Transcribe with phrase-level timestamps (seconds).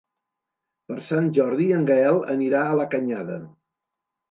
[0.91, 3.39] Per Sant Jordi en Gaël anirà a la Canyada.